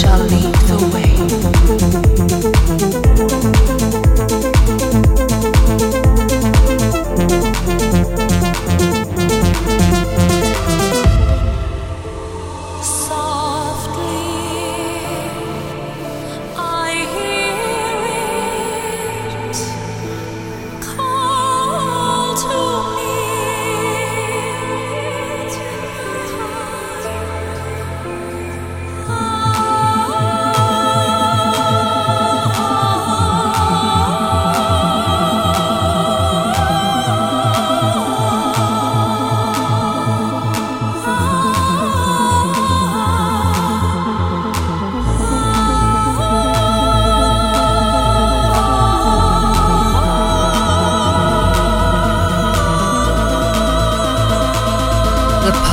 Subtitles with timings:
[0.00, 0.49] 找你。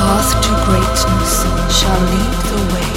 [0.08, 1.34] path to greatness
[1.76, 2.88] shall lead the way.